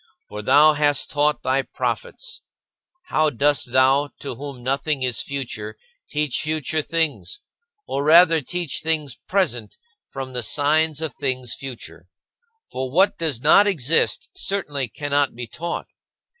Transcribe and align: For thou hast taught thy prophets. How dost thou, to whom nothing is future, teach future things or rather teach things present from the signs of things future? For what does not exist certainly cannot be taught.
For 0.29 0.41
thou 0.41 0.73
hast 0.73 1.11
taught 1.11 1.43
thy 1.43 1.61
prophets. 1.61 2.41
How 3.09 3.29
dost 3.29 3.71
thou, 3.71 4.09
to 4.21 4.33
whom 4.33 4.63
nothing 4.63 5.03
is 5.03 5.21
future, 5.21 5.77
teach 6.09 6.41
future 6.41 6.81
things 6.81 7.41
or 7.87 8.03
rather 8.03 8.41
teach 8.41 8.79
things 8.81 9.15
present 9.27 9.77
from 10.07 10.33
the 10.33 10.41
signs 10.41 11.01
of 11.03 11.13
things 11.19 11.53
future? 11.53 12.07
For 12.71 12.89
what 12.89 13.19
does 13.19 13.41
not 13.41 13.67
exist 13.67 14.31
certainly 14.35 14.87
cannot 14.87 15.35
be 15.35 15.45
taught. 15.45 15.85